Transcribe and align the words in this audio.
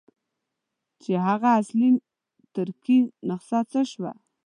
چې 1.01 1.11
هغه 1.27 1.49
اصلي 1.59 1.89
ترکي 2.53 2.99
نسخه 3.27 3.59
څه 3.71 3.81
شوه. 3.91 4.11